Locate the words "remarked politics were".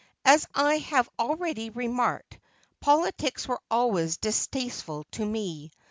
1.69-3.61